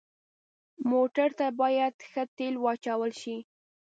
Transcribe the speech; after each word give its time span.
موټر 0.91 1.29
ته 1.39 1.47
باید 1.61 1.93
ښه 2.09 2.23
تیلو 2.37 2.59
واچول 2.63 3.11
شي. 3.21 3.37